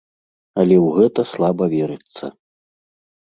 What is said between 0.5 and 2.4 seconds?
Але ў гэта слаба верыцца.